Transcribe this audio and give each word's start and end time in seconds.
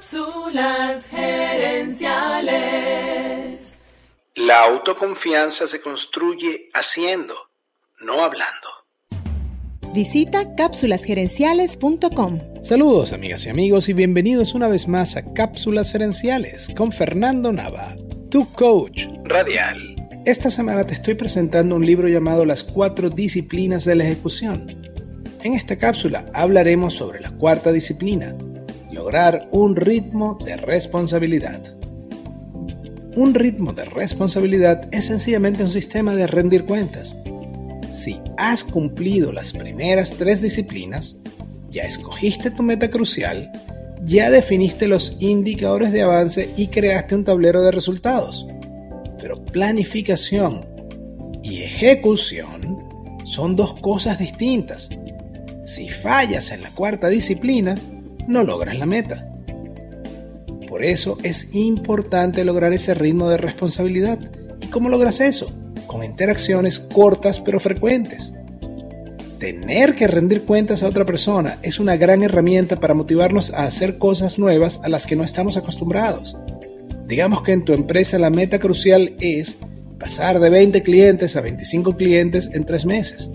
Cápsulas 0.00 1.08
gerenciales. 1.08 3.76
La 4.34 4.64
autoconfianza 4.64 5.66
se 5.66 5.82
construye 5.82 6.70
haciendo, 6.72 7.34
no 8.00 8.24
hablando. 8.24 8.66
Visita 9.92 10.54
cápsulasgerenciales.com. 10.56 12.62
Saludos 12.62 13.12
amigas 13.12 13.44
y 13.44 13.50
amigos 13.50 13.90
y 13.90 13.92
bienvenidos 13.92 14.54
una 14.54 14.68
vez 14.68 14.88
más 14.88 15.18
a 15.18 15.34
Cápsulas 15.34 15.92
Gerenciales 15.92 16.72
con 16.74 16.92
Fernando 16.92 17.52
Nava, 17.52 17.94
tu 18.30 18.50
coach 18.54 19.02
Radial. 19.24 19.96
Esta 20.24 20.50
semana 20.50 20.86
te 20.86 20.94
estoy 20.94 21.14
presentando 21.14 21.76
un 21.76 21.84
libro 21.84 22.08
llamado 22.08 22.46
Las 22.46 22.64
cuatro 22.64 23.10
disciplinas 23.10 23.84
de 23.84 23.96
la 23.96 24.04
ejecución. 24.04 24.66
En 25.42 25.52
esta 25.52 25.76
cápsula 25.76 26.24
hablaremos 26.32 26.94
sobre 26.94 27.20
la 27.20 27.32
cuarta 27.32 27.70
disciplina, 27.70 28.34
lograr 28.92 29.48
un 29.52 29.76
ritmo 29.76 30.38
de 30.44 30.56
responsabilidad. 30.56 31.60
Un 33.16 33.34
ritmo 33.34 33.72
de 33.72 33.84
responsabilidad 33.84 34.88
es 34.92 35.06
sencillamente 35.06 35.64
un 35.64 35.70
sistema 35.70 36.14
de 36.14 36.26
rendir 36.26 36.64
cuentas. 36.64 37.16
Si 37.92 38.16
has 38.36 38.62
cumplido 38.62 39.32
las 39.32 39.52
primeras 39.52 40.14
tres 40.14 40.42
disciplinas, 40.42 41.18
ya 41.70 41.82
escogiste 41.82 42.50
tu 42.50 42.62
meta 42.62 42.88
crucial, 42.88 43.50
ya 44.04 44.30
definiste 44.30 44.88
los 44.88 45.16
indicadores 45.20 45.92
de 45.92 46.02
avance 46.02 46.50
y 46.56 46.68
creaste 46.68 47.14
un 47.14 47.24
tablero 47.24 47.62
de 47.62 47.72
resultados. 47.72 48.46
Pero 49.18 49.44
planificación 49.44 50.64
y 51.42 51.62
ejecución 51.62 52.78
son 53.24 53.56
dos 53.56 53.74
cosas 53.74 54.18
distintas. 54.18 54.88
Si 55.64 55.88
fallas 55.88 56.52
en 56.52 56.62
la 56.62 56.70
cuarta 56.70 57.08
disciplina, 57.08 57.76
no 58.30 58.44
logras 58.44 58.78
la 58.78 58.86
meta. 58.86 59.28
Por 60.68 60.84
eso 60.84 61.18
es 61.24 61.54
importante 61.54 62.44
lograr 62.44 62.72
ese 62.72 62.94
ritmo 62.94 63.28
de 63.28 63.36
responsabilidad. 63.36 64.18
¿Y 64.60 64.66
cómo 64.68 64.88
logras 64.88 65.20
eso? 65.20 65.52
Con 65.88 66.04
interacciones 66.04 66.78
cortas 66.78 67.40
pero 67.40 67.58
frecuentes. 67.58 68.34
Tener 69.40 69.96
que 69.96 70.06
rendir 70.06 70.44
cuentas 70.44 70.82
a 70.82 70.88
otra 70.88 71.04
persona 71.04 71.58
es 71.62 71.80
una 71.80 71.96
gran 71.96 72.22
herramienta 72.22 72.76
para 72.76 72.94
motivarnos 72.94 73.52
a 73.52 73.64
hacer 73.64 73.98
cosas 73.98 74.38
nuevas 74.38 74.80
a 74.84 74.88
las 74.88 75.06
que 75.06 75.16
no 75.16 75.24
estamos 75.24 75.56
acostumbrados. 75.56 76.36
Digamos 77.08 77.42
que 77.42 77.52
en 77.52 77.64
tu 77.64 77.72
empresa 77.72 78.18
la 78.20 78.30
meta 78.30 78.60
crucial 78.60 79.16
es 79.18 79.58
pasar 79.98 80.38
de 80.38 80.50
20 80.50 80.82
clientes 80.82 81.34
a 81.34 81.40
25 81.40 81.96
clientes 81.96 82.50
en 82.52 82.64
3 82.64 82.86
meses. 82.86 83.30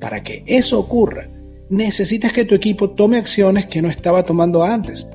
Para 0.00 0.22
que 0.22 0.44
eso 0.46 0.78
ocurra, 0.78 1.30
necesitas 1.70 2.32
que 2.32 2.44
tu 2.44 2.54
equipo 2.54 2.90
tome 2.90 3.18
acciones 3.18 3.66
que 3.66 3.82
no 3.82 3.88
estaba 3.88 4.24
tomando 4.24 4.64
antes. 4.64 5.08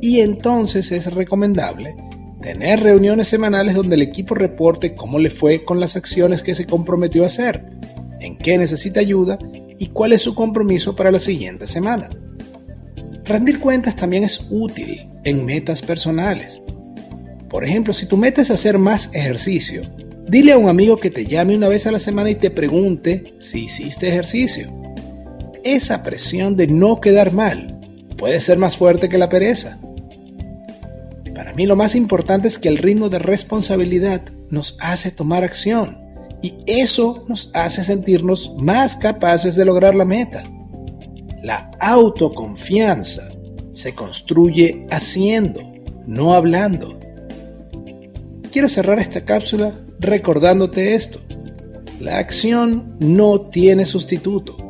Y 0.00 0.20
entonces 0.20 0.90
es 0.92 1.12
recomendable 1.12 1.94
tener 2.40 2.80
reuniones 2.80 3.28
semanales 3.28 3.74
donde 3.74 3.96
el 3.96 4.02
equipo 4.02 4.34
reporte 4.34 4.94
cómo 4.94 5.18
le 5.18 5.28
fue 5.28 5.62
con 5.62 5.78
las 5.78 5.96
acciones 5.96 6.42
que 6.42 6.54
se 6.54 6.66
comprometió 6.66 7.22
a 7.22 7.26
hacer, 7.26 7.64
en 8.18 8.36
qué 8.36 8.56
necesita 8.56 9.00
ayuda 9.00 9.38
y 9.78 9.88
cuál 9.88 10.12
es 10.12 10.22
su 10.22 10.34
compromiso 10.34 10.96
para 10.96 11.12
la 11.12 11.18
siguiente 11.18 11.66
semana. 11.66 12.08
Rendir 13.24 13.60
cuentas 13.60 13.94
también 13.94 14.24
es 14.24 14.46
útil 14.50 15.02
en 15.24 15.44
metas 15.44 15.82
personales. 15.82 16.62
Por 17.50 17.64
ejemplo, 17.64 17.92
si 17.92 18.06
tu 18.06 18.16
meta 18.16 18.40
es 18.40 18.50
hacer 18.50 18.78
más 18.78 19.14
ejercicio, 19.14 19.82
dile 20.26 20.52
a 20.52 20.58
un 20.58 20.68
amigo 20.68 20.96
que 20.96 21.10
te 21.10 21.26
llame 21.26 21.56
una 21.56 21.68
vez 21.68 21.86
a 21.86 21.92
la 21.92 21.98
semana 21.98 22.30
y 22.30 22.36
te 22.36 22.50
pregunte 22.50 23.34
si 23.38 23.64
hiciste 23.64 24.08
ejercicio 24.08 24.80
esa 25.64 26.02
presión 26.02 26.56
de 26.56 26.66
no 26.66 27.00
quedar 27.00 27.32
mal 27.32 27.78
puede 28.16 28.40
ser 28.40 28.58
más 28.58 28.76
fuerte 28.76 29.08
que 29.08 29.18
la 29.18 29.28
pereza. 29.28 29.78
Para 31.34 31.54
mí 31.54 31.66
lo 31.66 31.76
más 31.76 31.94
importante 31.94 32.48
es 32.48 32.58
que 32.58 32.68
el 32.68 32.78
ritmo 32.78 33.08
de 33.08 33.18
responsabilidad 33.18 34.22
nos 34.50 34.76
hace 34.80 35.10
tomar 35.10 35.42
acción 35.42 35.98
y 36.42 36.54
eso 36.66 37.24
nos 37.28 37.50
hace 37.54 37.82
sentirnos 37.82 38.54
más 38.58 38.96
capaces 38.96 39.56
de 39.56 39.64
lograr 39.64 39.94
la 39.94 40.04
meta. 40.04 40.42
La 41.42 41.70
autoconfianza 41.80 43.30
se 43.72 43.94
construye 43.94 44.86
haciendo, 44.90 45.60
no 46.06 46.34
hablando. 46.34 46.98
Quiero 48.52 48.68
cerrar 48.68 48.98
esta 48.98 49.24
cápsula 49.24 49.72
recordándote 49.98 50.94
esto. 50.94 51.20
La 52.00 52.18
acción 52.18 52.96
no 52.98 53.40
tiene 53.40 53.84
sustituto 53.84 54.69